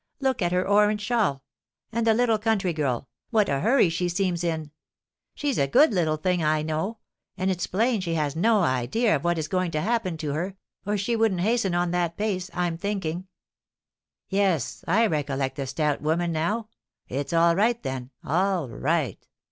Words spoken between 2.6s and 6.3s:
girl, what a hurry she seems in! She's a good little